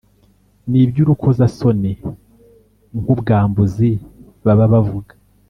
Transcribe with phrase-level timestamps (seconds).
[0.69, 1.91] ni byurukozasoni
[2.99, 3.89] nku bwambuzi
[4.45, 5.11] baba bavuga